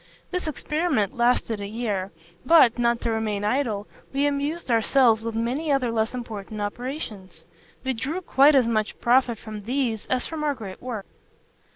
[0.31, 2.11] This experiment lasted a year;
[2.43, 7.45] but, not to remain idle, we amused ourselves with many other less important operations.
[7.83, 11.05] We drew quite as much profit from these as from our great work.